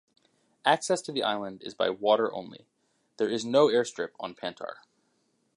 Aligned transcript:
Access 0.65 0.99
to 1.03 1.11
the 1.11 1.21
island 1.21 1.61
is 1.63 1.75
by 1.75 1.91
water 1.91 2.33
only; 2.33 2.65
there 3.17 3.29
is 3.29 3.45
no 3.45 3.67
airstrip 3.67 4.13
on 4.19 4.33
Pantar. 4.33 4.77